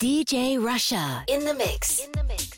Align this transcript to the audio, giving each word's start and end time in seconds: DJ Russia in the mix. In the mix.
DJ 0.00 0.64
Russia 0.64 1.24
in 1.26 1.44
the 1.44 1.52
mix. 1.52 2.04
In 2.04 2.12
the 2.12 2.22
mix. 2.22 2.57